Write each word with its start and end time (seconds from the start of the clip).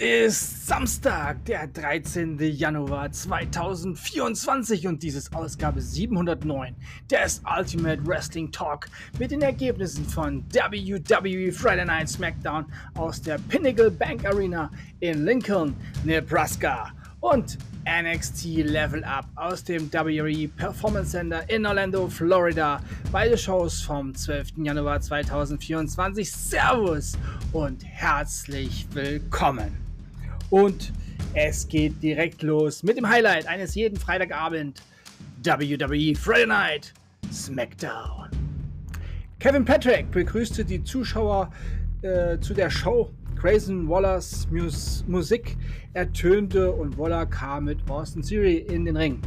Es 0.00 0.42
ist 0.42 0.66
Samstag, 0.68 1.44
der 1.46 1.66
13. 1.66 2.38
Januar 2.38 3.10
2024 3.10 4.86
und 4.86 5.02
dies 5.02 5.16
ist 5.16 5.34
Ausgabe 5.34 5.80
709 5.80 6.76
des 7.10 7.42
Ultimate 7.58 8.06
Wrestling 8.06 8.52
Talk 8.52 8.86
mit 9.18 9.32
den 9.32 9.42
Ergebnissen 9.42 10.04
von 10.04 10.44
WWE 10.52 11.50
Friday 11.50 11.84
Night 11.84 12.10
SmackDown 12.10 12.66
aus 12.94 13.20
der 13.20 13.38
Pinnacle 13.48 13.90
Bank 13.90 14.24
Arena 14.24 14.70
in 15.00 15.24
Lincoln, 15.24 15.74
Nebraska 16.04 16.92
und 17.18 17.58
NXT 17.84 18.66
Level 18.66 19.02
Up 19.02 19.26
aus 19.34 19.64
dem 19.64 19.92
WWE 19.92 20.46
Performance 20.46 21.10
Center 21.10 21.42
in 21.50 21.66
Orlando, 21.66 22.06
Florida. 22.06 22.80
Beide 23.10 23.36
Shows 23.36 23.80
vom 23.80 24.14
12. 24.14 24.58
Januar 24.58 25.00
2024. 25.00 26.30
Servus 26.30 27.14
und 27.52 27.84
herzlich 27.84 28.86
willkommen. 28.92 29.87
Und 30.50 30.92
es 31.34 31.68
geht 31.68 32.02
direkt 32.02 32.42
los 32.42 32.82
mit 32.82 32.96
dem 32.96 33.08
Highlight 33.08 33.46
eines 33.46 33.74
jeden 33.74 33.96
Freitagabend. 33.96 34.82
WWE 35.44 36.14
Friday 36.16 36.46
Night 36.46 36.92
SmackDown. 37.30 38.28
Kevin 39.38 39.64
Patrick 39.64 40.10
begrüßte 40.10 40.64
die 40.64 40.82
Zuschauer 40.82 41.50
äh, 42.02 42.38
zu 42.40 42.54
der 42.54 42.70
Show 42.70 43.10
Grayson 43.36 43.88
Wallers 43.88 44.48
Mus 44.50 45.04
Musik 45.06 45.56
ertönte 45.92 46.72
und 46.72 46.98
Waller 46.98 47.24
kam 47.24 47.66
mit 47.66 47.88
Austin 47.88 48.22
Theory 48.22 48.56
in 48.68 48.84
den 48.84 48.96
Ring. 48.96 49.20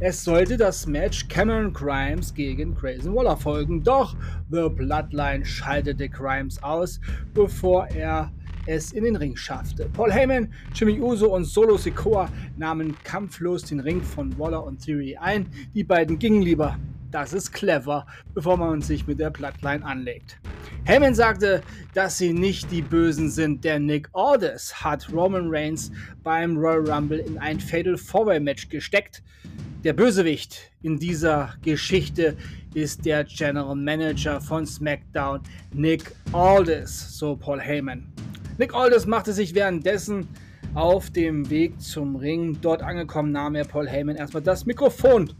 Es 0.00 0.22
sollte 0.22 0.56
das 0.56 0.86
Match 0.86 1.28
Cameron 1.28 1.72
Grimes 1.72 2.34
gegen 2.34 2.74
Grayson 2.74 3.14
Waller 3.14 3.36
folgen, 3.36 3.82
doch 3.82 4.14
The 4.50 4.68
Bloodline 4.68 5.46
schaltete 5.46 6.08
Grimes 6.08 6.62
aus, 6.62 7.00
bevor 7.32 7.86
er 7.88 8.30
es 8.66 8.92
in 8.92 9.04
den 9.04 9.16
Ring 9.16 9.36
schaffte. 9.36 9.88
Paul 9.92 10.12
Heyman, 10.12 10.52
Jimmy 10.74 11.00
Uso 11.00 11.34
und 11.34 11.44
Solo 11.44 11.76
Sikoa 11.76 12.28
nahmen 12.56 12.96
kampflos 13.04 13.64
den 13.64 13.80
Ring 13.80 14.02
von 14.02 14.38
Waller 14.38 14.64
und 14.64 14.84
Theory 14.84 15.16
ein. 15.16 15.46
Die 15.74 15.84
beiden 15.84 16.18
gingen 16.18 16.42
lieber. 16.42 16.78
Das 17.10 17.34
ist 17.34 17.52
clever, 17.52 18.06
bevor 18.32 18.56
man 18.56 18.80
sich 18.80 19.06
mit 19.06 19.20
der 19.20 19.28
Bloodline 19.28 19.84
anlegt. 19.84 20.40
Heyman 20.84 21.14
sagte, 21.14 21.60
dass 21.92 22.16
sie 22.16 22.32
nicht 22.32 22.70
die 22.70 22.80
Bösen 22.80 23.28
sind, 23.28 23.64
denn 23.64 23.84
Nick 23.84 24.08
Aldis 24.14 24.72
hat 24.82 25.12
Roman 25.12 25.48
Reigns 25.48 25.92
beim 26.22 26.56
Royal 26.56 26.90
Rumble 26.90 27.18
in 27.18 27.36
ein 27.36 27.60
Fatal 27.60 27.98
Four-Way 27.98 28.40
Match 28.40 28.70
gesteckt. 28.70 29.22
Der 29.84 29.92
Bösewicht 29.92 30.72
in 30.80 30.98
dieser 30.98 31.54
Geschichte 31.60 32.34
ist 32.72 33.04
der 33.04 33.24
General 33.24 33.76
Manager 33.76 34.40
von 34.40 34.64
SmackDown, 34.64 35.40
Nick 35.74 36.14
Aldis, 36.32 37.18
so 37.18 37.36
Paul 37.36 37.60
Heyman. 37.60 38.06
Nick 38.62 38.76
Aldis 38.76 39.06
machte 39.06 39.32
sich 39.32 39.56
währenddessen 39.56 40.28
auf 40.74 41.10
dem 41.10 41.50
Weg 41.50 41.80
zum 41.80 42.14
Ring. 42.14 42.58
Dort 42.62 42.80
angekommen 42.80 43.32
nahm 43.32 43.56
er 43.56 43.64
Paul 43.64 43.88
Heyman 43.88 44.14
erstmal 44.14 44.44
das 44.44 44.66
Mikrofon 44.66 45.32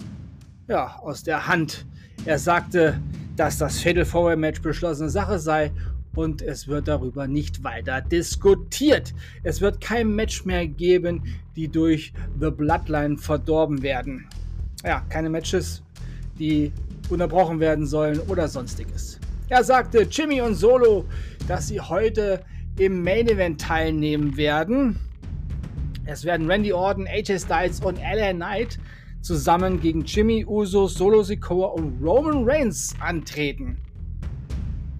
ja, 0.66 0.96
aus 0.96 1.22
der 1.22 1.46
Hand. 1.46 1.86
Er 2.24 2.40
sagte, 2.40 3.00
dass 3.36 3.58
das 3.58 3.78
Fatal 3.80 4.04
Four 4.04 4.34
Match 4.34 4.60
beschlossene 4.60 5.08
Sache 5.08 5.38
sei 5.38 5.70
und 6.16 6.42
es 6.42 6.66
wird 6.66 6.88
darüber 6.88 7.28
nicht 7.28 7.62
weiter 7.62 8.00
diskutiert. 8.00 9.14
Es 9.44 9.60
wird 9.60 9.80
kein 9.80 10.16
Match 10.16 10.44
mehr 10.44 10.66
geben, 10.66 11.22
die 11.54 11.68
durch 11.68 12.12
The 12.40 12.50
Bloodline 12.50 13.18
verdorben 13.18 13.84
werden. 13.84 14.26
Ja, 14.84 15.04
keine 15.08 15.30
Matches, 15.30 15.80
die 16.40 16.72
unterbrochen 17.08 17.60
werden 17.60 17.86
sollen 17.86 18.18
oder 18.26 18.48
sonstiges. 18.48 19.20
Er 19.48 19.62
sagte 19.62 20.08
Jimmy 20.10 20.40
und 20.40 20.56
Solo, 20.56 21.04
dass 21.46 21.68
sie 21.68 21.80
heute 21.80 22.42
im 22.78 23.02
Main 23.02 23.28
Event 23.28 23.60
teilnehmen 23.60 24.36
werden. 24.36 24.98
Es 26.04 26.24
werden 26.24 26.50
Randy 26.50 26.72
Orton, 26.72 27.06
AJ 27.06 27.40
Styles 27.40 27.80
und 27.80 27.98
LA 27.98 28.32
Knight 28.32 28.78
zusammen 29.20 29.80
gegen 29.80 30.04
Jimmy 30.04 30.44
Uso, 30.44 30.88
Solo 30.88 31.22
Sikoa 31.22 31.68
und 31.68 32.02
Roman 32.02 32.44
Reigns 32.44 32.94
antreten. 33.00 33.78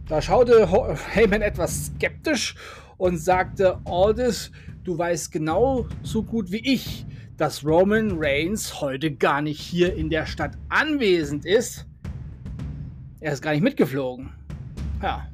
Da 0.06 0.22
schaute 0.22 0.68
Heyman 1.14 1.42
etwas 1.42 1.86
skeptisch 1.86 2.54
und 2.98 3.18
sagte, 3.18 3.80
Aldis, 3.84 4.52
du 4.84 4.96
weißt 4.96 5.32
genau 5.32 5.86
so 6.02 6.22
gut 6.22 6.52
wie 6.52 6.72
ich, 6.72 7.04
dass 7.36 7.64
Roman 7.64 8.12
Reigns 8.18 8.80
heute 8.80 9.10
gar 9.10 9.42
nicht 9.42 9.60
hier 9.60 9.94
in 9.96 10.08
der 10.08 10.26
Stadt 10.26 10.56
anwesend 10.68 11.44
ist. 11.44 11.86
Er 13.20 13.32
ist 13.32 13.42
gar 13.42 13.52
nicht 13.52 13.62
mitgeflogen. 13.62 14.30
Ja. 15.02 15.31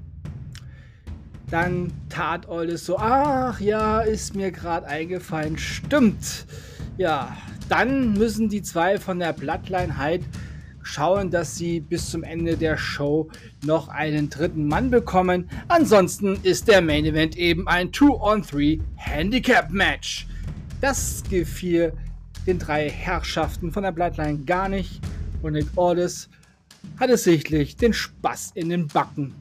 Dann 1.51 1.93
tat 2.11 2.49
Aldis 2.49 2.85
so, 2.85 2.99
ach 2.99 3.59
ja, 3.61 4.01
ist 4.01 4.35
mir 4.35 4.51
gerade 4.51 4.87
eingefallen, 4.87 5.57
stimmt. 5.57 6.47
Ja, 6.99 7.37
dann 7.69 8.15
müssen 8.15 8.49
die 8.49 8.63
zwei 8.63 8.99
von 8.99 9.19
der 9.19 9.33
Bloodline 9.33 9.97
halt 9.97 10.23
schauen, 10.83 11.31
dass 11.31 11.57
sie 11.57 11.81
bis 11.81 12.11
zum 12.11 12.23
Ende 12.23 12.57
der 12.57 12.77
Show 12.77 13.31
noch 13.65 13.89
einen 13.89 14.31
dritten 14.31 14.67
Mann 14.67 14.91
bekommen. 14.91 15.49
Ansonsten 15.69 16.39
ist 16.43 16.69
der 16.69 16.81
Main 16.81 17.05
Event 17.05 17.37
eben 17.37 17.69
ein 17.69 17.91
2-on-3 17.91 18.81
Handicap 18.97 19.71
Match. 19.71 20.27
Das 20.81 21.23
gefiel 21.29 21.93
den 22.47 22.59
drei 22.59 22.89
Herrschaften 22.89 23.71
von 23.73 23.83
der 23.83 23.93
Bloodline 23.93 24.45
gar 24.45 24.69
nicht 24.69 25.01
und 25.43 25.53
Nick 25.53 25.67
Aldis 25.77 26.29
hatte 26.99 27.17
sichtlich 27.17 27.77
den 27.77 27.93
Spaß 27.93 28.53
in 28.55 28.71
den 28.71 28.89
Backen. 28.89 29.35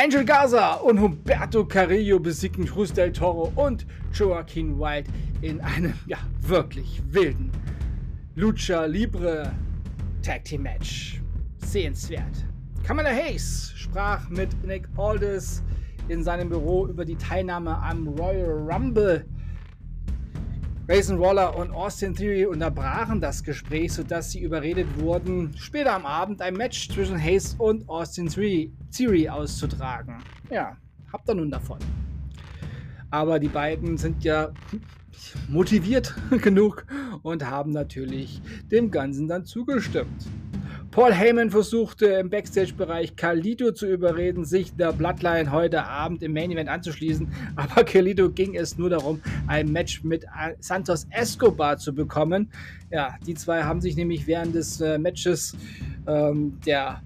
Angel 0.00 0.24
Gaza 0.24 0.74
und 0.74 1.00
Humberto 1.00 1.64
Carrillo 1.64 2.20
besiegten 2.20 2.66
Cruz 2.66 2.92
del 2.92 3.10
Toro 3.10 3.52
und 3.56 3.84
Joaquin 4.14 4.78
White 4.78 5.10
in 5.42 5.60
einem 5.60 5.92
ja 6.06 6.18
wirklich 6.40 7.02
wilden 7.10 7.50
Lucha 8.36 8.84
Libre 8.84 9.50
Tag 10.22 10.44
Team 10.44 10.62
Match. 10.62 11.20
Sehenswert. 11.56 12.46
Kamala 12.84 13.10
Hayes 13.10 13.72
sprach 13.74 14.28
mit 14.28 14.64
Nick 14.64 14.88
Aldis 14.96 15.64
in 16.06 16.22
seinem 16.22 16.48
Büro 16.48 16.86
über 16.86 17.04
die 17.04 17.16
Teilnahme 17.16 17.76
am 17.78 18.06
Royal 18.06 18.70
Rumble 18.70 19.26
Grayson 20.88 21.20
Waller 21.20 21.54
und 21.54 21.70
Austin 21.70 22.14
Theory 22.14 22.46
unterbrachen 22.46 23.20
das 23.20 23.44
Gespräch, 23.44 23.92
sodass 23.92 24.30
sie 24.30 24.40
überredet 24.40 24.86
wurden, 24.98 25.54
später 25.54 25.92
am 25.92 26.06
Abend 26.06 26.40
ein 26.40 26.54
Match 26.54 26.88
zwischen 26.88 27.22
Hayes 27.22 27.54
und 27.58 27.86
Austin 27.90 28.26
Theory 28.26 29.28
auszutragen. 29.28 30.14
Ja, 30.50 30.78
habt 31.12 31.28
ihr 31.28 31.34
nun 31.34 31.50
davon. 31.50 31.78
Aber 33.10 33.38
die 33.38 33.48
beiden 33.48 33.98
sind 33.98 34.24
ja 34.24 34.50
motiviert 35.46 36.14
genug 36.42 36.86
und 37.22 37.44
haben 37.44 37.72
natürlich 37.72 38.40
dem 38.70 38.90
Ganzen 38.90 39.28
dann 39.28 39.44
zugestimmt. 39.44 40.26
Paul 40.98 41.14
Heyman 41.14 41.48
versuchte 41.48 42.06
im 42.06 42.28
Backstage-Bereich 42.28 43.14
Carlito 43.14 43.70
zu 43.70 43.86
überreden, 43.86 44.44
sich 44.44 44.74
der 44.74 44.92
Bloodline 44.92 45.52
heute 45.52 45.84
Abend 45.84 46.24
im 46.24 46.32
Main 46.32 46.50
Event 46.50 46.68
anzuschließen, 46.68 47.28
aber 47.54 47.84
Carlito 47.84 48.28
ging 48.30 48.56
es 48.56 48.78
nur 48.78 48.90
darum, 48.90 49.20
ein 49.46 49.70
Match 49.70 50.02
mit 50.02 50.26
Santos 50.58 51.06
Escobar 51.10 51.78
zu 51.78 51.94
bekommen. 51.94 52.50
Ja, 52.90 53.14
die 53.24 53.34
zwei 53.34 53.62
haben 53.62 53.80
sich 53.80 53.94
nämlich 53.94 54.26
während 54.26 54.56
des 54.56 54.80
äh, 54.80 54.98
Matches 54.98 55.56
ähm, 56.08 56.58
der 56.66 57.00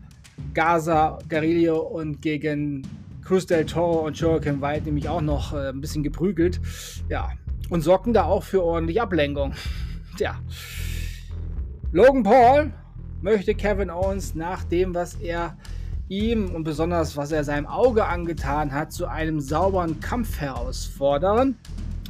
Gaza, 0.54 1.18
Garillo 1.28 1.78
und 1.78 2.22
gegen 2.22 2.86
Cruz 3.22 3.44
del 3.44 3.66
Toro 3.66 4.06
und 4.06 4.18
Joaquin 4.18 4.62
White 4.62 4.86
nämlich 4.86 5.06
auch 5.06 5.20
noch 5.20 5.52
äh, 5.52 5.68
ein 5.68 5.82
bisschen 5.82 6.02
geprügelt. 6.02 6.62
Ja, 7.10 7.32
und 7.68 7.82
sorgten 7.82 8.14
da 8.14 8.24
auch 8.24 8.42
für 8.42 8.62
ordentliche 8.62 9.02
Ablenkung. 9.02 9.52
Tja. 10.16 10.40
Logan 11.92 12.22
Paul 12.22 12.72
möchte 13.22 13.54
Kevin 13.54 13.90
Owens 13.90 14.34
nach 14.34 14.64
dem, 14.64 14.94
was 14.94 15.14
er 15.14 15.56
ihm 16.08 16.54
und 16.54 16.64
besonders 16.64 17.16
was 17.16 17.32
er 17.32 17.44
seinem 17.44 17.66
Auge 17.66 18.04
angetan 18.06 18.72
hat, 18.72 18.92
zu 18.92 19.06
einem 19.06 19.40
sauberen 19.40 20.00
Kampf 20.00 20.38
herausfordern. 20.38 21.56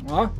Ja, 0.08 0.32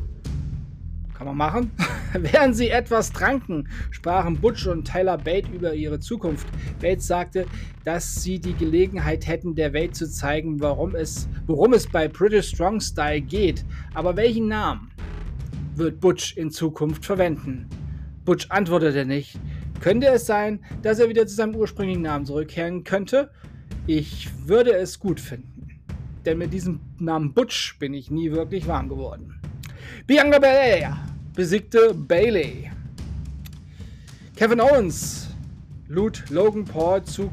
kann 1.13 1.27
man 1.27 1.37
machen. 1.37 1.71
Während 2.13 2.55
sie 2.55 2.69
etwas 2.69 3.11
tranken, 3.11 3.69
sprachen 3.91 4.39
Butch 4.39 4.67
und 4.67 4.85
Tyler 4.85 5.17
Bate 5.17 5.49
über 5.51 5.73
ihre 5.73 5.99
Zukunft. 5.99 6.47
Bates 6.81 7.07
sagte, 7.07 7.45
dass 7.85 8.21
sie 8.21 8.39
die 8.39 8.53
Gelegenheit 8.53 9.27
hätten, 9.27 9.55
der 9.55 9.73
Welt 9.73 9.95
zu 9.95 10.09
zeigen, 10.09 10.59
warum 10.59 10.95
es, 10.95 11.29
worum 11.47 11.73
es 11.73 11.87
bei 11.87 12.07
British 12.07 12.49
Strong 12.49 12.81
Style 12.81 13.21
geht. 13.21 13.63
Aber 13.93 14.17
welchen 14.17 14.47
Namen 14.47 14.91
wird 15.75 15.99
Butch 15.99 16.35
in 16.35 16.51
Zukunft 16.51 17.05
verwenden? 17.05 17.69
Butch 18.25 18.49
antwortete 18.49 19.05
nicht. 19.05 19.39
Könnte 19.83 20.07
es 20.07 20.25
sein, 20.25 20.63
dass 20.81 20.99
er 20.99 21.09
wieder 21.09 21.27
zu 21.27 21.35
seinem 21.35 21.57
ursprünglichen 21.57 22.03
Namen 22.03 22.25
zurückkehren 22.25 22.85
könnte? 22.85 23.31
Ich 23.85 24.29
würde 24.47 24.73
es 24.77 24.97
gut 24.97 25.19
finden. 25.19 25.67
Denn 26.25 26.37
mit 26.37 26.53
diesem 26.53 26.79
Namen 26.99 27.33
Butch 27.33 27.77
bin 27.79 27.93
ich 27.93 28.09
nie 28.09 28.31
wirklich 28.31 28.65
warm 28.65 28.87
geworden. 28.87 29.41
Bianca 30.07 30.39
Belair 30.39 30.97
besiegte 31.35 31.93
Bailey. 31.93 32.71
Kevin 34.37 34.61
Owens 34.61 35.27
lud 35.89 36.29
Logan 36.29 36.63
Paul 36.63 37.03
zu 37.03 37.29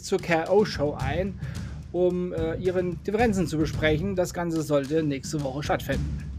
zur 0.00 0.18
KO-Show 0.20 0.94
ein 0.98 1.38
um 1.92 2.32
äh, 2.32 2.56
ihren 2.56 3.00
Differenzen 3.04 3.46
zu 3.46 3.58
besprechen. 3.58 4.16
Das 4.16 4.34
Ganze 4.34 4.62
sollte 4.62 5.04
nächste 5.04 5.40
Woche 5.44 5.62
stattfinden. 5.62 6.35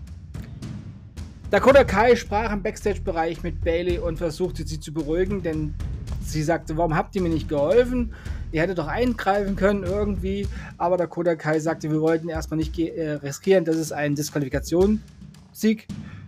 Dakota 1.50 1.86
Kai 1.86 2.18
sprach 2.18 2.52
im 2.52 2.62
Backstage-Bereich 2.62 3.42
mit 3.42 3.64
Bailey 3.64 4.00
und 4.00 4.18
versuchte 4.18 4.68
sie 4.68 4.82
zu 4.82 4.94
beruhigen, 4.94 5.42
denn 5.42 5.74
sie 6.22 6.44
sagte, 6.44 6.76
warum 6.76 6.94
habt 6.94 7.16
ihr 7.16 7.22
mir 7.22 7.30
nicht 7.30 7.48
geholfen? 7.48 8.14
Ihr 8.52 8.62
hättet 8.62 8.78
doch 8.78 8.88
eingreifen 8.88 9.56
können 9.56 9.84
irgendwie. 9.84 10.46
Aber 10.78 10.98
Dakota 10.98 11.36
Kai 11.38 11.60
sagte, 11.60 11.90
wir 11.90 12.02
wollten 12.02 12.28
erstmal 12.28 12.58
nicht 12.58 12.78
äh, 12.78 13.12
riskieren, 13.12 13.64
dass 13.64 13.78
es 13.78 13.94
einen 13.94 14.16
Disqualifikationssieg 14.16 15.88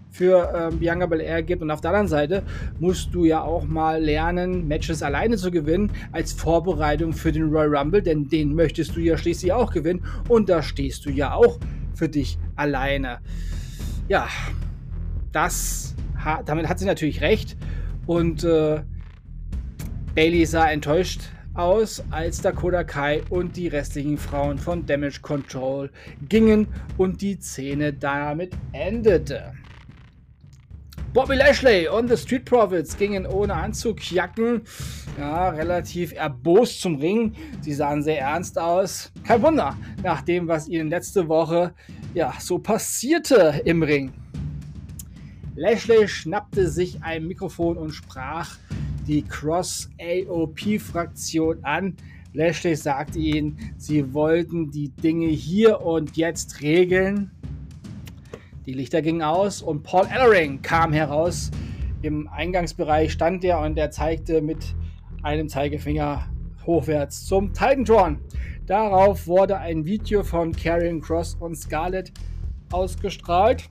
für 0.09 0.53
ähm, 0.55 0.79
Bianca 0.79 1.05
Belair 1.05 1.43
gibt. 1.43 1.61
Und 1.61 1.71
auf 1.71 1.81
der 1.81 1.91
anderen 1.91 2.07
Seite 2.07 2.43
musst 2.79 3.13
du 3.13 3.25
ja 3.25 3.41
auch 3.41 3.65
mal 3.65 4.01
lernen, 4.01 4.69
Matches 4.69 5.03
alleine 5.03 5.35
zu 5.35 5.51
gewinnen, 5.51 5.91
als 6.13 6.31
Vorbereitung 6.31 7.11
für 7.11 7.33
den 7.33 7.49
Royal 7.49 7.75
Rumble, 7.75 8.01
denn 8.01 8.29
den 8.29 8.55
möchtest 8.55 8.95
du 8.95 9.01
ja 9.01 9.17
schließlich 9.17 9.51
auch 9.51 9.73
gewinnen. 9.73 10.01
Und 10.29 10.47
da 10.47 10.63
stehst 10.63 11.05
du 11.05 11.09
ja 11.09 11.33
auch 11.33 11.59
für 11.93 12.07
dich 12.07 12.37
alleine. 12.55 13.19
Ja, 14.07 14.29
das, 15.31 15.95
damit 16.45 16.67
hat 16.67 16.79
sie 16.79 16.85
natürlich 16.85 17.21
recht. 17.21 17.57
Und 18.05 18.43
äh, 18.43 18.81
Bailey 20.15 20.45
sah 20.45 20.69
enttäuscht 20.69 21.21
aus, 21.53 22.03
als 22.09 22.41
Dakota 22.41 22.83
Kai 22.83 23.21
und 23.29 23.55
die 23.55 23.67
restlichen 23.67 24.17
Frauen 24.17 24.57
von 24.57 24.85
Damage 24.85 25.19
Control 25.21 25.91
gingen 26.27 26.67
und 26.97 27.21
die 27.21 27.39
Szene 27.39 27.93
damit 27.93 28.53
endete. 28.71 29.53
Bobby 31.11 31.35
Lashley 31.35 31.87
und 31.87 32.07
The 32.07 32.17
Street 32.17 32.45
Profits 32.45 32.95
gingen 32.95 33.25
ohne 33.25 33.55
Anzugjacken 33.55 34.61
ja, 35.17 35.49
relativ 35.49 36.13
erbost 36.13 36.81
zum 36.81 36.97
Ring. 36.97 37.33
Sie 37.61 37.73
sahen 37.73 38.03
sehr 38.03 38.19
ernst 38.19 38.59
aus. 38.59 39.11
Kein 39.25 39.41
Wunder, 39.41 39.75
nach 40.03 40.21
dem, 40.21 40.47
was 40.47 40.67
ihnen 40.67 40.89
letzte 40.89 41.27
Woche 41.27 41.73
ja, 42.13 42.33
so 42.39 42.59
passierte 42.59 43.61
im 43.65 43.81
Ring. 43.81 44.13
Lashley 45.59 46.07
schnappte 46.07 46.67
sich 46.69 47.03
ein 47.03 47.27
Mikrofon 47.27 47.77
und 47.77 47.91
sprach 47.91 48.57
die 49.05 49.23
Cross-AOP-Fraktion 49.23 51.65
an. 51.65 51.97
Lashley 52.31 52.77
sagte 52.77 53.19
ihnen, 53.19 53.73
sie 53.75 54.13
wollten 54.13 54.71
die 54.71 54.87
Dinge 54.87 55.27
hier 55.27 55.81
und 55.81 56.15
jetzt 56.15 56.61
regeln. 56.61 57.31
Die 58.65 58.71
Lichter 58.71 59.01
gingen 59.01 59.21
aus 59.21 59.61
und 59.61 59.83
Paul 59.83 60.07
Ellering 60.07 60.61
kam 60.61 60.93
heraus. 60.93 61.51
Im 62.03 62.29
Eingangsbereich 62.29 63.11
stand 63.11 63.43
er 63.43 63.59
und 63.59 63.77
er 63.77 63.91
zeigte 63.91 64.41
mit 64.41 64.73
einem 65.23 65.49
Zeigefinger 65.49 66.25
hochwärts 66.65 67.25
zum 67.25 67.51
Titantron. 67.51 68.19
Darauf 68.65 69.27
wurde 69.27 69.57
ein 69.57 69.83
Video 69.83 70.23
von 70.23 70.53
Karrion 70.53 71.01
Cross 71.01 71.35
und 71.37 71.57
Scarlett 71.57 72.13
ausgestrahlt. 72.71 73.69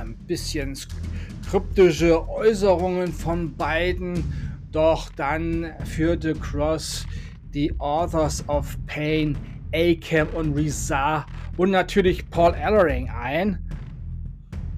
Ein 0.00 0.16
bisschen 0.26 0.78
kryptische 1.46 2.26
Äußerungen 2.26 3.12
von 3.12 3.54
beiden, 3.54 4.24
doch 4.72 5.10
dann 5.10 5.72
führte 5.84 6.34
Cross 6.34 7.06
die 7.52 7.78
Authors 7.78 8.48
of 8.48 8.78
Pain, 8.86 9.36
Akam 9.74 10.28
und 10.28 10.54
Rizar 10.54 11.26
und 11.58 11.70
natürlich 11.70 12.30
Paul 12.30 12.54
Ellering 12.54 13.10
ein. 13.10 13.58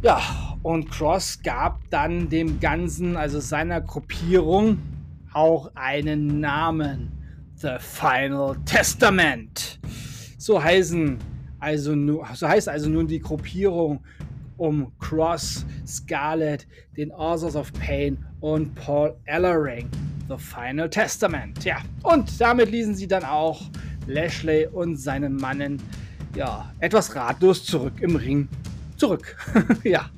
Ja, 0.03 0.21
und 0.63 0.91
Cross 0.91 1.39
gab 1.45 1.89
dann 1.91 2.29
dem 2.29 2.59
Ganzen, 2.59 3.17
also 3.17 3.39
seiner 3.39 3.81
Gruppierung, 3.81 4.79
auch 5.33 5.71
einen 5.77 6.41
Namen. 6.41 7.13
The 7.55 7.77
Final 7.79 8.57
Testament. 8.65 9.79
So 10.37 10.61
heißen 10.61 11.19
also 11.61 11.95
so 12.35 12.49
heißt 12.49 12.69
also 12.69 12.91
nun 12.91 13.07
die 13.07 13.21
Gruppierung 13.21 14.01
um 14.62 14.93
Cross, 15.00 15.67
Scarlet, 15.85 16.69
den 16.97 17.11
Authors 17.11 17.56
of 17.56 17.73
Pain 17.73 18.17
und 18.41 18.73
Paul 18.76 19.17
Ellering. 19.25 19.91
The 20.29 20.37
Final 20.38 20.88
Testament. 20.88 21.64
Ja, 21.64 21.79
und 22.05 22.41
damit 22.41 22.70
ließen 22.70 22.94
sie 22.94 23.09
dann 23.09 23.25
auch 23.25 23.61
Lashley 24.06 24.69
und 24.69 24.99
seinen 24.99 25.37
Mannen 25.37 25.82
ja, 26.37 26.73
etwas 26.79 27.14
ratlos 27.17 27.64
zurück 27.64 27.94
im 28.00 28.14
Ring. 28.14 28.49
Zurück. 28.97 29.37
ja. 29.82 30.09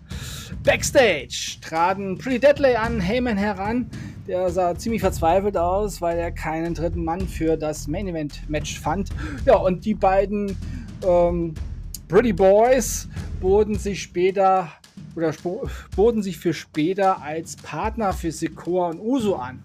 Backstage 0.62 1.56
traten 1.62 2.18
Pretty 2.18 2.38
Deadly 2.38 2.74
an 2.74 3.00
Heyman 3.00 3.38
heran. 3.38 3.86
Der 4.28 4.50
sah 4.50 4.76
ziemlich 4.76 5.00
verzweifelt 5.00 5.56
aus, 5.56 6.02
weil 6.02 6.18
er 6.18 6.30
keinen 6.30 6.74
dritten 6.74 7.02
Mann 7.02 7.26
für 7.26 7.56
das 7.56 7.88
Main 7.88 8.08
Event 8.08 8.48
Match 8.50 8.78
fand. 8.78 9.08
Ja, 9.46 9.56
und 9.56 9.86
die 9.86 9.94
beiden 9.94 10.54
ähm, 11.02 11.54
Pretty 12.08 12.32
Boys 12.32 13.08
boten 13.40 13.76
sich 13.76 14.02
später 14.02 14.68
oder 15.16 15.32
boten 15.96 16.22
sich 16.22 16.38
für 16.38 16.52
später 16.52 17.22
als 17.22 17.56
Partner 17.56 18.12
für 18.12 18.32
Sequoia 18.32 18.90
und 18.90 19.00
Uso 19.00 19.36
an. 19.36 19.62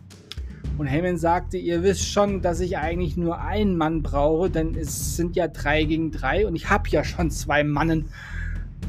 Und 0.78 0.88
Heyman 0.88 1.18
sagte, 1.18 1.58
ihr 1.58 1.84
wisst 1.84 2.08
schon, 2.08 2.42
dass 2.42 2.62
ich 2.62 2.78
eigentlich 2.78 3.18
nur 3.18 3.42
einen 3.42 3.76
Mann 3.76 4.02
brauche, 4.02 4.50
denn 4.50 4.76
es 4.76 5.18
sind 5.18 5.36
ja 5.36 5.50
drei 5.50 5.84
gegen 5.84 6.12
drei 6.12 6.48
und 6.48 6.56
ich 6.56 6.70
habe 6.70 6.88
ja 6.90 7.04
schon 7.04 7.30
zwei 7.32 7.66
Mannen. 7.66 8.06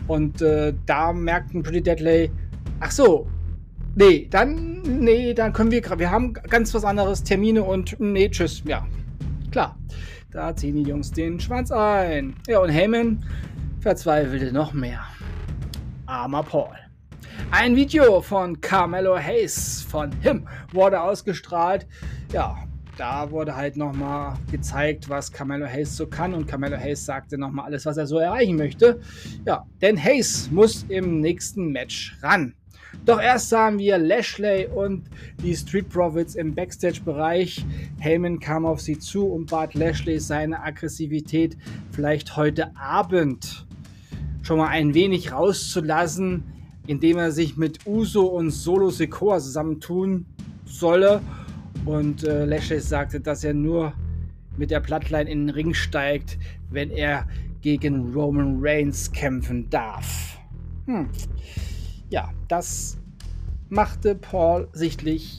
Und 0.06 0.41
äh, 0.41 0.73
da 0.87 1.12
merkten 1.12 1.64
Pretty 1.64 1.82
Deadly, 1.82 2.31
ach 2.79 2.93
so, 2.93 3.26
nee, 3.96 4.29
dann, 4.31 4.82
nee, 4.82 5.35
dann 5.35 5.53
können 5.53 5.73
wir, 5.73 5.82
wir 5.99 6.11
haben 6.12 6.32
ganz 6.32 6.73
was 6.75 6.85
anderes, 6.85 7.25
Termine 7.25 7.64
und 7.64 7.99
nee, 7.99 8.29
tschüss, 8.29 8.62
ja, 8.64 8.87
klar. 9.50 9.76
Da 10.32 10.55
ziehen 10.55 10.77
die 10.77 10.88
Jungs 10.88 11.11
den 11.11 11.41
Schwanz 11.41 11.73
ein. 11.73 12.37
Ja, 12.47 12.61
und 12.61 12.71
Heyman 12.71 13.25
verzweifelte 13.81 14.53
noch 14.53 14.73
mehr. 14.73 15.00
Armer 16.06 16.44
Paul. 16.44 16.77
Ein 17.50 17.75
Video 17.75 18.20
von 18.20 18.60
Carmelo 18.60 19.19
Hayes 19.19 19.82
von 19.82 20.13
Him 20.20 20.46
wurde 20.72 21.01
ausgestrahlt. 21.01 21.89
Ja, 22.32 22.56
da 22.96 23.29
wurde 23.32 23.56
halt 23.56 23.77
nochmal 23.77 24.34
gezeigt, 24.53 25.08
was 25.08 25.32
Carmelo 25.32 25.67
Hayes 25.67 25.96
so 25.96 26.06
kann 26.06 26.32
und 26.32 26.46
Carmelo 26.46 26.77
Hayes 26.77 27.05
sagte 27.05 27.37
nochmal 27.37 27.65
alles, 27.65 27.84
was 27.87 27.96
er 27.96 28.06
so 28.06 28.19
erreichen 28.19 28.56
möchte. 28.56 29.01
Ja, 29.44 29.67
denn 29.81 30.01
Hayes 30.01 30.49
muss 30.53 30.84
im 30.89 31.20
nächsten 31.20 31.72
Match 31.72 32.17
ran. 32.22 32.55
Doch 33.10 33.20
erst 33.20 33.48
sahen 33.48 33.79
wir 33.81 33.98
Lashley 33.98 34.69
und 34.72 35.02
die 35.43 35.56
Street 35.56 35.88
Profits 35.88 36.36
im 36.36 36.55
Backstage-Bereich. 36.55 37.64
Heyman 37.98 38.38
kam 38.38 38.64
auf 38.64 38.81
sie 38.81 39.00
zu 39.00 39.26
und 39.26 39.50
bat 39.50 39.74
Lashley 39.74 40.20
seine 40.20 40.62
Aggressivität 40.62 41.56
vielleicht 41.90 42.36
heute 42.36 42.76
Abend 42.76 43.67
schon 44.43 44.58
mal 44.58 44.69
ein 44.69 44.94
wenig 44.94 45.32
rauszulassen 45.32 46.44
indem 46.86 47.19
er 47.19 47.31
sich 47.31 47.56
mit 47.56 47.86
Uso 47.86 48.26
und 48.26 48.50
Solo 48.50 48.90
Sikoa 48.90 49.38
zusammentun 49.38 50.26
solle. 50.64 51.20
Und 51.84 52.24
äh, 52.24 52.44
Lashley 52.44 52.81
sagte, 52.81 53.20
dass 53.20 53.44
er 53.44 53.55
nur 53.55 53.93
mit 54.56 54.70
der 54.70 54.81
Bloodline 54.81 55.31
in 55.31 55.46
den 55.46 55.50
Ring 55.50 55.74
steigt, 55.74 56.38
wenn 56.70 56.90
er 56.90 57.26
gegen 57.60 58.12
Roman 58.12 58.58
Reigns 58.60 59.10
kämpfen 59.12 59.69
darf. 59.70 60.38
Hm. 60.86 61.08
Ja, 62.10 62.31
das 62.48 62.98
machte 63.69 64.17
Paul 64.17 64.69
sichtlich 64.72 65.38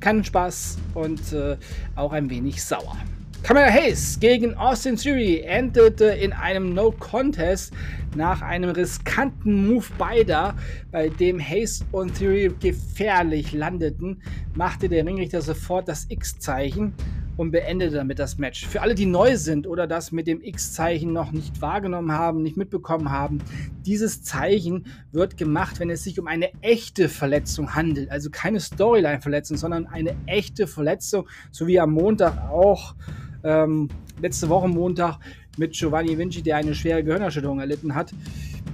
keinen 0.00 0.24
Spaß 0.24 0.78
und 0.94 1.32
äh, 1.32 1.56
auch 1.94 2.12
ein 2.12 2.28
wenig 2.28 2.64
sauer. 2.64 2.96
Kamala 3.44 3.68
Hayes 3.68 4.18
gegen 4.18 4.54
Austin 4.54 4.96
Theory 4.96 5.42
endete 5.46 6.06
in 6.06 6.32
einem 6.32 6.74
No-Contest 6.74 7.72
nach 8.16 8.42
einem 8.42 8.70
riskanten 8.70 9.68
Move 9.68 9.86
beider, 9.96 10.56
bei 10.90 11.08
dem 11.08 11.38
Hayes 11.38 11.84
und 11.92 12.18
Theory 12.18 12.52
gefährlich 12.60 13.52
landeten, 13.52 14.22
machte 14.54 14.88
der 14.88 15.06
Ringrichter 15.06 15.40
sofort 15.40 15.88
das 15.88 16.06
X-Zeichen 16.08 16.94
und 17.40 17.52
beendete 17.52 17.96
damit 17.96 18.18
das 18.18 18.36
Match. 18.36 18.66
Für 18.66 18.82
alle, 18.82 18.94
die 18.94 19.06
neu 19.06 19.34
sind 19.38 19.66
oder 19.66 19.86
das 19.86 20.12
mit 20.12 20.26
dem 20.26 20.42
X-Zeichen 20.42 21.14
noch 21.14 21.32
nicht 21.32 21.62
wahrgenommen 21.62 22.12
haben, 22.12 22.42
nicht 22.42 22.58
mitbekommen 22.58 23.10
haben, 23.10 23.38
dieses 23.86 24.22
Zeichen 24.22 24.84
wird 25.10 25.38
gemacht, 25.38 25.80
wenn 25.80 25.88
es 25.88 26.04
sich 26.04 26.20
um 26.20 26.26
eine 26.26 26.50
echte 26.60 27.08
Verletzung 27.08 27.74
handelt. 27.74 28.10
Also 28.10 28.28
keine 28.28 28.60
Storyline-Verletzung, 28.60 29.56
sondern 29.56 29.86
eine 29.86 30.14
echte 30.26 30.66
Verletzung, 30.66 31.26
so 31.50 31.66
wie 31.66 31.80
am 31.80 31.92
Montag 31.92 32.36
auch 32.50 32.94
ähm, 33.42 33.88
letzte 34.20 34.50
Woche 34.50 34.68
Montag 34.68 35.18
mit 35.56 35.72
Giovanni 35.72 36.18
Vinci, 36.18 36.42
der 36.42 36.56
eine 36.56 36.74
schwere 36.74 37.02
Gehirnerschütterung 37.02 37.58
erlitten 37.58 37.94
hat. 37.94 38.12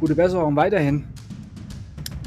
Gute 0.01 0.17
Besserung 0.17 0.57
weiterhin. 0.57 1.05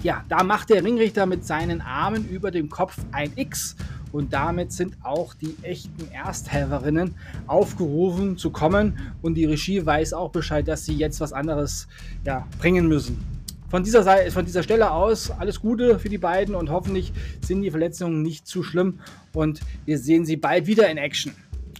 Ja, 0.03 0.23
da 0.29 0.45
macht 0.45 0.69
der 0.69 0.85
Ringrichter 0.85 1.25
mit 1.25 1.45
seinen 1.45 1.81
Armen 1.81 2.29
über 2.29 2.49
dem 2.49 2.69
Kopf 2.69 2.97
ein 3.11 3.33
X 3.35 3.75
und 4.11 4.33
damit 4.33 4.71
sind 4.71 4.97
auch 5.03 5.33
die 5.33 5.55
echten 5.61 6.11
Ersthelferinnen 6.11 7.15
aufgerufen 7.47 8.37
zu 8.37 8.49
kommen 8.49 8.97
und 9.21 9.35
die 9.35 9.45
Regie 9.45 9.85
weiß 9.85 10.13
auch 10.13 10.31
Bescheid, 10.31 10.67
dass 10.67 10.85
sie 10.85 10.95
jetzt 10.95 11.19
was 11.21 11.33
anderes 11.33 11.87
ja, 12.25 12.47
bringen 12.59 12.87
müssen. 12.87 13.23
Von 13.69 13.83
dieser, 13.83 14.01
Seite, 14.01 14.31
von 14.31 14.45
dieser 14.45 14.63
Stelle 14.63 14.91
aus 14.91 15.29
alles 15.29 15.61
Gute 15.61 15.99
für 15.99 16.09
die 16.09 16.17
beiden 16.17 16.55
und 16.55 16.71
hoffentlich 16.71 17.13
sind 17.45 17.61
die 17.61 17.69
Verletzungen 17.69 18.23
nicht 18.23 18.47
zu 18.47 18.63
schlimm 18.63 18.99
und 19.33 19.59
wir 19.85 19.99
sehen 19.99 20.25
sie 20.25 20.37
bald 20.37 20.65
wieder 20.65 20.89
in 20.89 20.97
Action. 20.97 21.33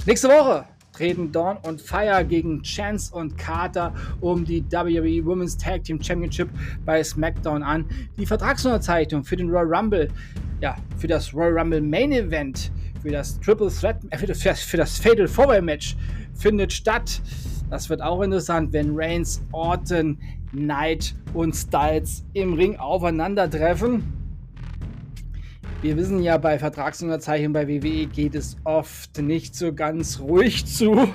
Nächste 0.05 0.27
Woche 0.27 0.65
treten 0.91 1.31
Dawn 1.31 1.57
und 1.63 1.81
Fire 1.81 2.23
gegen 2.25 2.61
Chance 2.63 3.13
und 3.15 3.37
Carter 3.37 3.93
um 4.21 4.45
die 4.45 4.63
WWE 4.71 5.25
Women's 5.25 5.57
Tag 5.57 5.83
Team 5.83 6.01
Championship 6.01 6.49
bei 6.85 7.03
SmackDown 7.03 7.63
an. 7.63 7.85
Die 8.17 8.25
Vertragsunterzeichnung 8.25 9.23
für 9.23 9.35
den 9.35 9.49
Royal 9.49 9.73
Rumble, 9.73 10.07
ja, 10.61 10.75
für 10.97 11.07
das 11.07 11.33
Royal 11.33 11.57
Rumble 11.57 11.81
Main 11.81 12.11
Event, 12.11 12.71
für 13.01 13.11
das 13.11 13.39
Triple 13.39 13.69
Threat, 13.69 13.99
äh, 14.09 14.17
für, 14.17 14.27
das, 14.27 14.41
für 14.41 14.77
das 14.77 14.97
Fatal 14.97 15.27
Four 15.27 15.61
Match 15.61 15.95
findet 16.35 16.73
statt. 16.73 17.21
Das 17.69 17.89
wird 17.89 18.01
auch 18.01 18.21
interessant, 18.21 18.73
wenn 18.73 18.95
Reigns, 18.95 19.41
Orton, 19.51 20.17
Knight 20.51 21.15
und 21.33 21.55
Styles 21.55 22.25
im 22.33 22.53
Ring 22.53 22.75
aufeinandertreffen. 22.77 24.18
Wir 25.81 25.95
wissen 25.95 26.21
ja, 26.21 26.37
bei 26.37 26.59
Vertragsunterzeichnung 26.59 27.53
bei 27.53 27.65
WWE 27.69 28.05
geht 28.07 28.35
es 28.35 28.57
oft 28.65 29.21
nicht 29.21 29.55
so 29.55 29.73
ganz 29.73 30.19
ruhig 30.19 30.65
zu. 30.65 31.07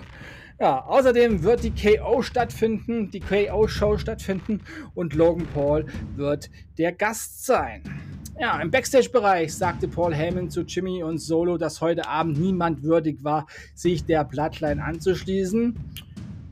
Ja, 0.58 0.86
außerdem 0.86 1.42
wird 1.42 1.64
die 1.64 1.70
KO 1.70 2.22
stattfinden, 2.22 3.10
die 3.10 3.20
KO-Show 3.20 3.98
stattfinden 3.98 4.62
und 4.94 5.12
Logan 5.12 5.46
Paul 5.52 5.84
wird 6.16 6.48
der 6.78 6.92
Gast 6.92 7.44
sein. 7.44 7.82
Ja, 8.40 8.58
im 8.62 8.70
Backstage-Bereich 8.70 9.54
sagte 9.54 9.86
Paul 9.86 10.14
Heyman 10.14 10.48
zu 10.48 10.62
Jimmy 10.62 11.02
und 11.02 11.18
Solo, 11.18 11.58
dass 11.58 11.82
heute 11.82 12.08
Abend 12.08 12.40
niemand 12.40 12.82
würdig 12.82 13.22
war, 13.22 13.46
sich 13.74 14.06
der 14.06 14.24
Bloodline 14.24 14.82
anzuschließen 14.82 15.78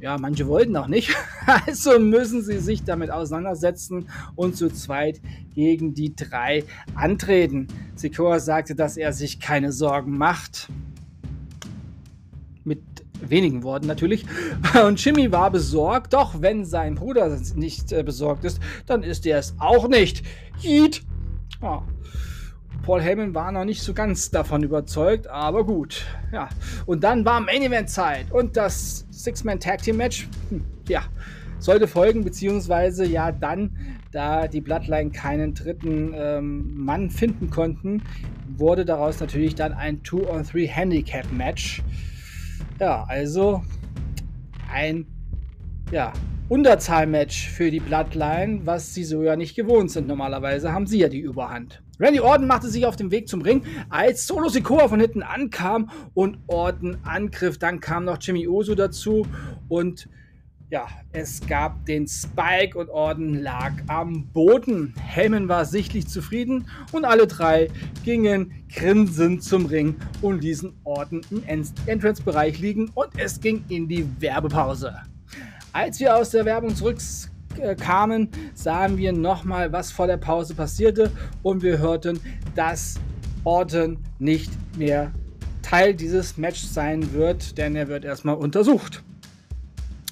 ja, 0.03 0.19
manche 0.19 0.49
wollten 0.49 0.77
auch 0.77 0.89
nicht. 0.89 1.15
Also 1.67 1.99
müssen 1.99 2.43
sie 2.43 2.59
sich 2.59 2.85
damit 2.85 3.11
auseinandersetzen 3.11 4.09
und 4.37 4.57
zu 4.57 4.69
zweit 4.69 5.21
gegen 5.55 5.93
die 5.93 6.15
drei 6.15 6.63
antreten. 6.95 7.67
Sikora 7.97 8.39
sagte, 8.39 8.77
dass 8.77 8.97
er 8.97 9.13
sich 9.13 9.41
keine 9.41 9.73
Sorgen 9.73 10.17
macht. 10.17 10.69
Mit 12.63 12.81
wenigen 13.21 13.65
Worten 13.65 13.89
natürlich. 13.89 14.25
Und 14.87 15.05
Jimmy 15.05 15.33
war 15.33 15.51
besorgt, 15.51 16.13
doch 16.13 16.41
wenn 16.41 16.65
sein 16.65 16.95
Bruder 16.95 17.37
nicht 17.57 17.91
äh, 17.91 18.05
besorgt 18.05 18.45
ist, 18.45 18.61
dann 18.87 19.03
ist 19.03 19.27
er 19.27 19.39
es 19.39 19.57
auch 19.59 19.89
nicht. 19.89 20.25
Yeet! 20.63 21.03
Ja. 21.61 21.83
Paul 22.83 23.01
Heyman 23.01 23.33
war 23.33 23.53
noch 23.53 23.65
nicht 23.65 23.81
so 23.83 23.95
ganz 23.95 24.31
davon 24.31 24.65
überzeugt, 24.65 25.29
aber 25.29 25.65
gut. 25.65 26.05
Ja. 26.33 26.49
Und 26.85 27.05
dann 27.05 27.25
war 27.25 27.41
Main 27.41 27.62
Event 27.62 27.89
Zeit 27.89 28.31
und 28.33 28.57
das 28.57 29.07
Six-Man 29.11 29.61
Tag 29.61 29.83
Team 29.83 29.99
Match, 29.99 30.29
hm, 30.49 30.65
ja, 30.89 31.03
sollte 31.61 31.87
folgen, 31.87 32.25
beziehungsweise 32.25 33.07
ja 33.07 33.31
dann, 33.31 33.77
da 34.11 34.49
die 34.49 34.61
Bloodline 34.61 35.11
keinen 35.11 35.55
dritten 35.55 36.12
ähm, 36.15 36.75
Mann 36.85 37.09
finden 37.09 37.51
konnten, 37.51 38.03
wurde 38.49 38.85
daraus 38.85 39.21
natürlich 39.21 39.55
dann 39.55 39.73
ein 39.73 40.03
2-on-3 40.03 40.69
Handicap 40.69 41.31
Match. 41.33 41.83
Ja, 42.81 43.05
also 43.09 43.62
ein 44.73 45.07
ja, 45.93 46.12
Unterzahl-Match 46.49 47.49
für 47.49 47.71
die 47.71 47.81
Bloodline, 47.81 48.62
was 48.65 48.93
sie 48.93 49.05
so 49.05 49.23
ja 49.23 49.37
nicht 49.37 49.55
gewohnt 49.55 49.93
sind. 49.93 50.09
Normalerweise 50.09 50.73
haben 50.73 50.87
sie 50.87 50.99
ja 50.99 51.09
die 51.09 51.21
Überhand. 51.21 51.81
Randy 52.03 52.19
Orton 52.19 52.49
machte 52.49 52.69
sich 52.69 52.85
auf 52.85 52.97
den 52.97 53.13
Weg 53.13 53.29
zum 53.29 53.43
Ring, 53.43 53.63
als 53.89 54.27
Solo 54.27 54.49
Sikoa 54.49 54.89
von 54.89 54.99
hinten 54.99 55.23
ankam 55.23 55.89
und 56.15 56.37
Orton 56.49 56.97
angriff. 57.05 57.59
Dann 57.59 57.79
kam 57.79 58.07
noch 58.07 58.19
Jimmy 58.21 58.49
Uso 58.49 58.75
dazu 58.75 59.25
und 59.69 60.09
ja, 60.69 60.89
es 61.13 61.47
gab 61.47 61.87
den 61.87 62.09
Spike 62.09 62.77
und 62.77 62.91
Orton 62.91 63.35
lag 63.35 63.73
am 63.87 64.27
Boden. 64.33 64.95
Heyman 65.01 65.49
war 65.49 65.65
sichtlich 65.65 66.09
zufrieden 66.09 66.67
und 66.91 67.05
alle 67.05 67.29
drei 67.29 67.71
gingen 68.05 68.53
grinsend 68.75 69.45
zum 69.45 69.67
Ring 69.67 69.95
und 70.23 70.43
ließen 70.43 70.73
Orton 70.83 71.21
im 71.31 71.45
Entrance-Bereich 71.87 72.59
liegen 72.59 72.91
und 72.95 73.11
es 73.17 73.41
ging 73.41 73.65
in 73.69 73.87
die 73.87 74.09
Werbepause. 74.19 74.97
Als 75.73 76.01
wir 76.01 76.17
aus 76.17 76.31
der 76.31 76.47
Werbung 76.47 76.75
zurückkamen, 77.57 78.29
sahen 78.55 78.97
wir 78.97 79.13
nochmal, 79.13 79.73
was 79.73 79.91
vor 79.91 80.07
der 80.07 80.17
Pause 80.17 80.55
passierte 80.55 81.11
und 81.43 81.63
wir 81.63 81.79
hörten, 81.79 82.21
dass 82.55 82.95
Orton 83.45 83.99
nicht 84.19 84.51
mehr 84.77 85.13
Teil 85.63 85.95
dieses 85.95 86.37
Matches 86.37 86.75
sein 86.75 87.13
wird, 87.13 87.57
denn 87.59 87.77
er 87.77 87.89
wird 87.89 88.05
erstmal 88.05 88.37
untersucht. 88.37 89.03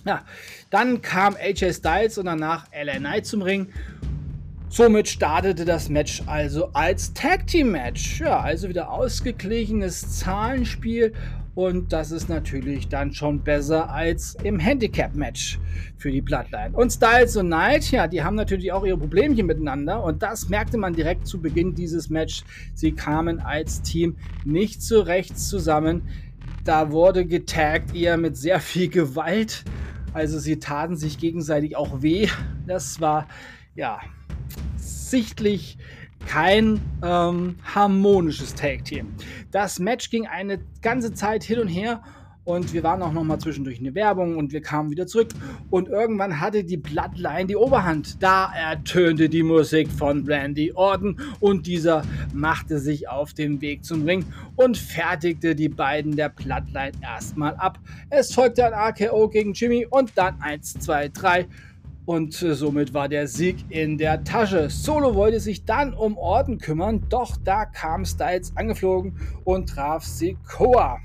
Ja, 0.05 0.25
dann 0.71 1.03
kam 1.03 1.37
AJ 1.37 1.75
Styles 1.75 2.17
und 2.17 2.27
danach 2.27 2.67
LA 2.73 2.97
Knight 2.99 3.27
zum 3.27 3.43
Ring. 3.43 3.69
Somit 4.71 5.09
startete 5.09 5.65
das 5.65 5.89
Match 5.89 6.23
also 6.27 6.71
als 6.73 7.13
Tag 7.13 7.47
Team 7.49 7.73
Match. 7.73 8.21
Ja, 8.21 8.41
also 8.41 8.69
wieder 8.69 8.91
ausgeglichenes 8.91 10.19
Zahlenspiel 10.19 11.13
und 11.61 11.93
das 11.93 12.11
ist 12.11 12.31
natürlich 12.31 12.89
dann 12.89 13.13
schon 13.13 13.45
besser 13.45 13.91
als 13.91 14.35
im 14.43 14.59
Handicap-Match 14.59 15.59
für 15.99 16.11
die 16.11 16.23
Bloodline. 16.23 16.75
Und 16.75 16.91
Styles 16.91 17.37
und 17.37 17.49
Knight, 17.49 17.91
ja, 17.91 18.07
die 18.07 18.23
haben 18.23 18.35
natürlich 18.35 18.73
auch 18.73 18.87
ihre 18.87 18.97
Problemchen 18.97 19.47
miteinander. 19.47 20.03
Und 20.03 20.23
das 20.23 20.49
merkte 20.49 20.79
man 20.79 20.95
direkt 20.95 21.27
zu 21.27 21.39
Beginn 21.39 21.75
dieses 21.75 22.09
Match. 22.09 22.45
Sie 22.73 22.93
kamen 22.93 23.41
als 23.41 23.83
Team 23.83 24.17
nicht 24.47 24.83
so 24.83 25.03
rechts 25.03 25.51
zusammen. 25.51 26.09
Da 26.65 26.93
wurde 26.93 27.27
getaggt 27.27 27.95
eher 27.95 28.17
mit 28.17 28.39
sehr 28.39 28.61
viel 28.61 28.89
Gewalt. 28.89 29.65
Also 30.15 30.39
sie 30.39 30.61
taten 30.61 30.97
sich 30.97 31.19
gegenseitig 31.19 31.77
auch 31.77 32.01
weh. 32.01 32.29
Das 32.67 33.03
war, 33.03 33.29
ja, 33.75 34.01
sichtlich 34.77 35.77
kein 36.27 36.81
ähm, 37.03 37.57
harmonisches 37.63 38.55
Tag 38.55 38.85
Team. 38.85 39.15
Das 39.51 39.79
Match 39.79 40.11
ging 40.11 40.27
eine 40.27 40.61
ganze 40.83 41.13
Zeit 41.15 41.43
hin 41.43 41.61
und 41.61 41.69
her 41.69 42.03
und 42.45 42.73
wir 42.73 42.83
waren 42.83 43.03
auch 43.03 43.13
noch 43.13 43.23
mal 43.23 43.39
zwischendurch 43.39 43.79
in 43.79 43.85
der 43.85 43.95
Werbung 43.95 44.37
und 44.37 44.53
wir 44.53 44.63
kamen 44.63 44.91
wieder 44.91 45.07
zurück 45.07 45.29
und 45.71 45.89
irgendwann 45.89 46.41
hatte 46.41 46.65
die 46.65 46.79
Bloodline 46.79 47.47
die 47.47 47.57
Oberhand. 47.57 48.23
Da 48.23 48.53
ertönte 48.53 49.29
die 49.29 49.43
Musik 49.43 49.89
von 49.91 50.27
Randy 50.27 50.73
Orton 50.73 51.21
und 51.39 51.67
dieser 51.67 52.03
machte 52.33 52.79
sich 52.79 53.09
auf 53.09 53.35
den 53.35 53.61
Weg 53.61 53.85
zum 53.85 54.05
Ring 54.05 54.25
und 54.57 54.79
fertigte 54.79 55.55
die 55.55 55.69
beiden 55.69 56.17
der 56.17 56.31
Bloodline 56.31 56.93
erstmal 57.03 57.55
ab. 57.57 57.79
Es 58.09 58.35
folgte 58.35 58.65
ein 58.65 58.73
RKO 58.73 59.29
gegen 59.29 59.53
Jimmy 59.53 59.87
und 59.89 60.13
dann 60.17 60.41
1, 60.41 60.75
2, 60.81 61.09
3 61.11 61.47
und 62.11 62.43
äh, 62.43 62.57
somit 62.57 62.93
war 62.93 63.09
der 63.09 63.29
Sieg 63.29 63.65
in 63.69 63.97
der 63.97 64.25
Tasche. 64.25 64.69
Solo 64.69 65.15
wollte 65.15 65.39
sich 65.39 65.65
dann 65.65 65.95
um 65.95 66.19
Orden 66.19 66.59
kümmern, 66.59 67.07
doch 67.09 67.37
da 67.45 67.65
kam 67.65 68.05
Styles 68.05 68.53
angeflogen 68.57 69.15
und 69.45 69.69
traf 69.69 70.03
Sikoa 70.03 70.99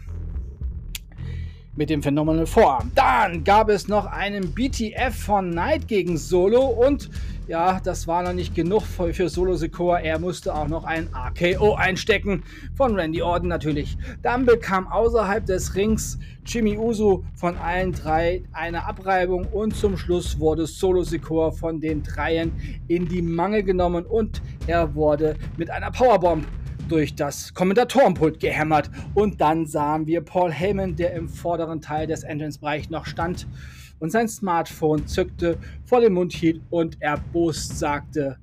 mit 1.75 1.89
dem 1.89 2.01
Phenomenal 2.01 2.45
Vorarm. 2.45 2.91
Dann 2.95 3.43
gab 3.43 3.69
es 3.69 3.87
noch 3.87 4.05
einen 4.05 4.53
BTF 4.53 5.13
von 5.13 5.51
Knight 5.51 5.87
gegen 5.87 6.17
Solo 6.17 6.61
und 6.61 7.09
ja, 7.47 7.79
das 7.83 8.07
war 8.07 8.23
noch 8.23 8.33
nicht 8.33 8.55
genug 8.55 8.81
für, 8.81 9.13
für 9.13 9.29
Solo 9.29 9.55
Sikoa. 9.55 9.99
Er 9.99 10.17
musste 10.17 10.55
auch 10.55 10.67
noch 10.67 10.83
ein 10.83 11.09
RKO 11.13 11.75
einstecken 11.75 12.43
von 12.73 12.95
Randy 12.95 13.21
Orton 13.21 13.49
natürlich. 13.49 13.97
Dann 14.23 14.45
bekam 14.45 14.87
außerhalb 14.87 15.45
des 15.45 15.75
Rings 15.75 16.17
Jimmy 16.45 16.77
Uso 16.77 17.23
von 17.35 17.55
allen 17.57 17.91
drei 17.91 18.41
eine 18.51 18.85
Abreibung 18.85 19.45
und 19.45 19.75
zum 19.75 19.97
Schluss 19.97 20.39
wurde 20.39 20.65
Solo 20.65 21.03
Sikoa 21.03 21.51
von 21.51 21.79
den 21.79 22.01
dreien 22.01 22.51
in 22.87 23.07
die 23.07 23.21
Mangel 23.21 23.63
genommen 23.63 24.05
und 24.05 24.41
er 24.65 24.95
wurde 24.95 25.35
mit 25.57 25.69
einer 25.69 25.91
Powerbomb 25.91 26.45
durch 26.89 27.15
das 27.15 27.53
Kommentatorenpult 27.53 28.39
gehämmert. 28.39 28.89
Und 29.13 29.41
dann 29.41 29.65
sahen 29.65 30.07
wir 30.07 30.21
Paul 30.21 30.51
Heyman, 30.51 30.95
der 30.95 31.13
im 31.13 31.29
vorderen 31.29 31.81
Teil 31.81 32.07
des 32.07 32.23
Entrance-Bereichs 32.23 32.89
noch 32.89 33.05
stand 33.05 33.47
und 33.99 34.11
sein 34.11 34.27
Smartphone 34.27 35.07
zückte, 35.07 35.57
vor 35.85 36.01
den 36.01 36.13
Mund 36.13 36.33
hielt 36.33 36.61
und 36.69 37.01
erbost 37.01 37.77
sagte: 37.77 38.37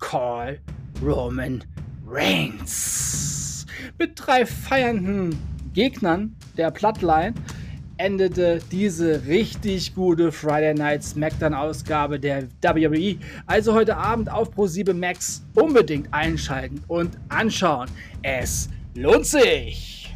Call 0.00 0.60
Roman 1.04 1.64
Reigns. 2.06 3.66
Mit 3.98 4.12
drei 4.16 4.46
feiernden 4.46 5.36
Gegnern 5.72 6.36
der 6.56 6.70
Bloodline 6.70 7.34
endete 8.02 8.58
diese 8.72 9.26
richtig 9.26 9.94
gute 9.94 10.32
Friday 10.32 10.74
Night 10.74 11.04
SmackDown 11.04 11.54
Ausgabe 11.54 12.18
der 12.18 12.48
WWE. 12.60 13.16
Also 13.46 13.74
heute 13.74 13.96
Abend 13.96 14.28
auf 14.28 14.50
Pro7 14.56 14.92
Max 14.92 15.44
unbedingt 15.54 16.12
einschalten 16.12 16.82
und 16.88 17.16
anschauen. 17.28 17.88
Es 18.22 18.68
lohnt 18.96 19.26
sich! 19.26 20.12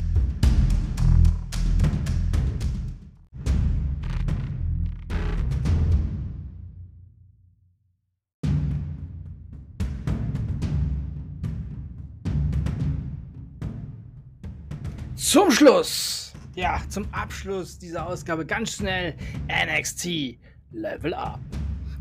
Zum 15.14 15.50
Schluss, 15.50 16.25
ja, 16.56 16.80
zum 16.88 17.06
Abschluss 17.12 17.78
dieser 17.78 18.06
Ausgabe 18.06 18.46
ganz 18.46 18.72
schnell 18.72 19.14
NXT 19.46 20.38
Level 20.72 21.12
Up. 21.12 21.38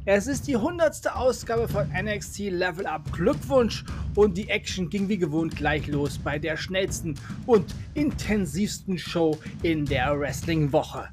Es 0.05 0.27
ist 0.27 0.47
die 0.47 0.55
100. 0.55 1.13
Ausgabe 1.13 1.67
von 1.67 1.89
NXT 1.89 2.51
Level 2.51 2.85
Up. 2.85 3.11
Glückwunsch! 3.11 3.83
Und 4.15 4.37
die 4.37 4.49
Action 4.49 4.89
ging 4.89 5.09
wie 5.09 5.17
gewohnt 5.17 5.57
gleich 5.57 5.87
los 5.87 6.17
bei 6.17 6.39
der 6.39 6.55
schnellsten 6.55 7.15
und 7.45 7.75
intensivsten 7.95 8.97
Show 8.97 9.37
in 9.61 9.85
der 9.85 10.17
Wrestling-Woche. 10.17 11.09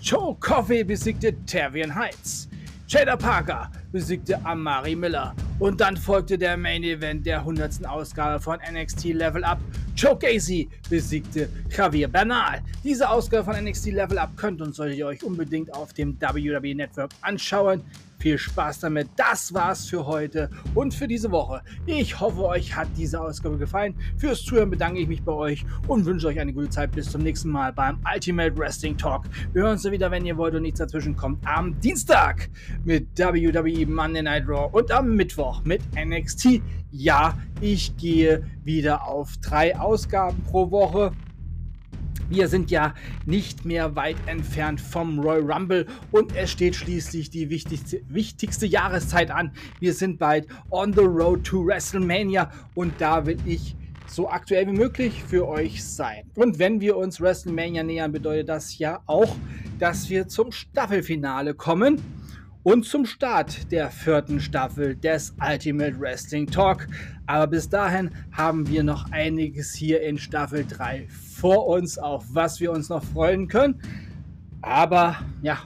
Joe 0.00 0.34
Coffey 0.40 0.82
besiegte 0.82 1.34
Tavian 1.44 1.94
Heights. 1.94 2.48
Jada 2.88 3.16
Parker 3.16 3.70
besiegte 3.92 4.42
Amari 4.46 4.96
Miller. 4.96 5.34
Und 5.58 5.80
dann 5.80 5.96
folgte 5.96 6.38
der 6.38 6.56
Main 6.56 6.84
Event 6.84 7.26
der 7.26 7.40
100. 7.40 7.84
Ausgabe 7.84 8.40
von 8.40 8.58
NXT 8.58 9.06
Level 9.06 9.44
Up. 9.44 9.58
Joe 9.96 10.14
Gacy 10.14 10.68
besiegte 10.90 11.48
Javier 11.70 12.06
Bernal. 12.06 12.60
Diese 12.84 13.08
Ausgabe 13.08 13.44
von 13.44 13.64
NXT 13.64 13.92
Level 13.92 14.18
Up 14.18 14.36
könnt 14.36 14.60
und 14.60 14.74
solltet 14.74 14.98
ihr 14.98 15.06
euch 15.06 15.24
unbedingt 15.24 15.72
auf 15.72 15.94
dem 15.94 16.20
WWE 16.20 16.74
Network 16.74 17.12
anschauen. 17.22 17.82
Viel 18.26 18.38
Spaß 18.38 18.80
damit. 18.80 19.10
Das 19.14 19.54
war's 19.54 19.86
für 19.86 20.04
heute 20.04 20.50
und 20.74 20.92
für 20.92 21.06
diese 21.06 21.30
Woche. 21.30 21.62
Ich 21.86 22.18
hoffe, 22.18 22.44
euch 22.44 22.74
hat 22.74 22.88
diese 22.96 23.20
Ausgabe 23.20 23.56
gefallen. 23.56 23.94
Fürs 24.16 24.42
Zuhören 24.42 24.68
bedanke 24.68 24.98
ich 24.98 25.06
mich 25.06 25.22
bei 25.22 25.30
euch 25.30 25.64
und 25.86 26.06
wünsche 26.06 26.26
euch 26.26 26.40
eine 26.40 26.52
gute 26.52 26.70
Zeit. 26.70 26.90
Bis 26.90 27.08
zum 27.08 27.22
nächsten 27.22 27.50
Mal 27.50 27.72
beim 27.72 28.00
Ultimate 28.12 28.58
Wrestling 28.58 28.98
Talk. 28.98 29.26
Wir 29.52 29.62
hören 29.62 29.74
uns 29.74 29.88
wieder, 29.88 30.10
wenn 30.10 30.26
ihr 30.26 30.36
wollt 30.36 30.56
und 30.56 30.62
nichts 30.62 30.80
dazwischen 30.80 31.14
kommt, 31.14 31.38
am 31.46 31.78
Dienstag 31.78 32.50
mit 32.84 33.16
WWE 33.16 33.86
Monday 33.86 34.22
Night 34.22 34.48
Raw 34.48 34.76
und 34.76 34.90
am 34.90 35.14
Mittwoch 35.14 35.62
mit 35.62 35.82
NXT. 35.94 36.60
Ja, 36.90 37.38
ich 37.60 37.96
gehe 37.96 38.42
wieder 38.64 39.06
auf 39.06 39.36
drei 39.36 39.78
Ausgaben 39.78 40.42
pro 40.42 40.68
Woche. 40.72 41.12
Wir 42.28 42.48
sind 42.48 42.72
ja 42.72 42.94
nicht 43.24 43.64
mehr 43.64 43.94
weit 43.94 44.16
entfernt 44.26 44.80
vom 44.80 45.20
Royal 45.20 45.52
Rumble 45.52 45.86
und 46.10 46.34
es 46.34 46.50
steht 46.50 46.74
schließlich 46.74 47.30
die 47.30 47.50
wichtigste, 47.50 48.00
wichtigste 48.08 48.66
Jahreszeit 48.66 49.30
an. 49.30 49.52
Wir 49.78 49.94
sind 49.94 50.18
bald 50.18 50.48
on 50.70 50.92
the 50.92 51.00
road 51.00 51.44
to 51.44 51.64
WrestleMania 51.64 52.50
und 52.74 52.94
da 52.98 53.24
will 53.26 53.38
ich 53.46 53.76
so 54.08 54.28
aktuell 54.28 54.66
wie 54.66 54.72
möglich 54.72 55.22
für 55.22 55.46
euch 55.46 55.84
sein. 55.84 56.24
Und 56.34 56.58
wenn 56.58 56.80
wir 56.80 56.96
uns 56.96 57.20
WrestleMania 57.20 57.84
nähern, 57.84 58.10
bedeutet 58.10 58.48
das 58.48 58.76
ja 58.78 59.00
auch, 59.06 59.36
dass 59.78 60.08
wir 60.10 60.26
zum 60.26 60.50
Staffelfinale 60.50 61.54
kommen 61.54 62.00
und 62.64 62.84
zum 62.84 63.06
Start 63.06 63.70
der 63.70 63.90
vierten 63.90 64.40
Staffel 64.40 64.96
des 64.96 65.32
Ultimate 65.40 66.00
Wrestling 66.00 66.48
Talk. 66.48 66.88
Aber 67.26 67.46
bis 67.46 67.68
dahin 67.68 68.10
haben 68.32 68.66
wir 68.66 68.82
noch 68.82 69.12
einiges 69.12 69.74
hier 69.74 70.00
in 70.02 70.18
Staffel 70.18 70.66
3 70.68 71.06
vor 71.36 71.66
uns, 71.66 71.98
auf 71.98 72.24
was 72.30 72.60
wir 72.60 72.72
uns 72.72 72.88
noch 72.88 73.04
freuen 73.04 73.48
können. 73.48 73.80
Aber 74.62 75.16
ja, 75.42 75.58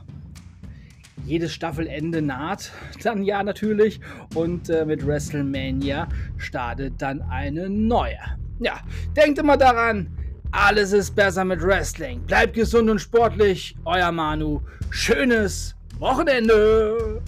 jedes 1.25 1.53
Staffelende 1.53 2.21
naht 2.21 2.73
dann 3.03 3.23
ja 3.23 3.43
natürlich 3.43 4.01
und 4.35 4.69
äh, 4.69 4.85
mit 4.85 5.07
WrestleMania 5.07 6.09
startet 6.39 6.95
dann 6.99 7.23
eine 7.23 7.71
neue. 7.71 8.19
Ja, 8.59 8.81
denkt 9.17 9.39
immer 9.39 9.57
daran, 9.57 10.09
alles 10.51 10.93
ist 10.93 11.15
besser 11.15 11.45
mit 11.45 11.63
Wrestling. 11.63 12.21
Bleibt 12.23 12.55
gesund 12.55 12.91
und 12.91 12.99
sportlich, 12.99 13.77
euer 13.85 14.11
Manu. 14.11 14.61
Schönes 14.91 15.77
Wochenende! 15.99 17.23